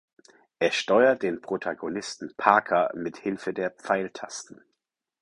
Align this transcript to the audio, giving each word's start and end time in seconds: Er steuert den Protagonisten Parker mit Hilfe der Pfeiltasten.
Er 0.57 0.71
steuert 0.71 1.21
den 1.21 1.41
Protagonisten 1.41 2.33
Parker 2.35 2.89
mit 2.95 3.17
Hilfe 3.17 3.53
der 3.53 3.69
Pfeiltasten. 3.69 4.63